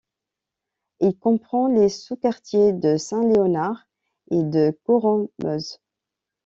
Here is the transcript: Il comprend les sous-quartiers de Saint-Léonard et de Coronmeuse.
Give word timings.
Il 0.99 1.15
comprend 1.15 1.67
les 1.67 1.87
sous-quartiers 1.87 2.73
de 2.73 2.97
Saint-Léonard 2.97 3.87
et 4.31 4.41
de 4.41 4.75
Coronmeuse. 4.83 5.79